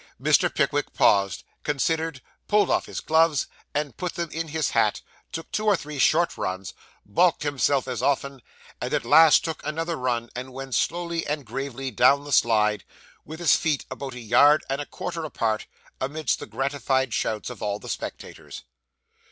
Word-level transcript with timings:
Mr. 0.19 0.51
Pickwick 0.51 0.95
paused, 0.95 1.43
considered, 1.61 2.23
pulled 2.47 2.71
off 2.71 2.87
his 2.87 3.01
gloves 3.01 3.45
and 3.71 3.97
put 3.97 4.15
them 4.15 4.31
in 4.31 4.47
his 4.47 4.71
hat; 4.71 5.03
took 5.31 5.51
two 5.51 5.67
or 5.67 5.75
three 5.75 5.99
short 5.99 6.35
runs, 6.39 6.73
baulked 7.05 7.43
himself 7.43 7.87
as 7.87 8.01
often, 8.01 8.41
and 8.81 8.95
at 8.95 9.05
last 9.05 9.45
took 9.45 9.63
another 9.63 9.95
run, 9.95 10.31
and 10.35 10.53
went 10.53 10.73
slowly 10.73 11.23
and 11.27 11.45
gravely 11.45 11.91
down 11.91 12.23
the 12.23 12.31
slide, 12.31 12.83
with 13.25 13.39
his 13.39 13.55
feet 13.55 13.85
about 13.91 14.15
a 14.15 14.19
yard 14.19 14.63
and 14.71 14.81
a 14.81 14.87
quarter 14.87 15.23
apart, 15.23 15.67
amidst 16.01 16.39
the 16.39 16.47
gratified 16.47 17.13
shouts 17.13 17.51
of 17.51 17.61
all 17.61 17.77
the 17.77 17.87
spectators. 17.87 18.63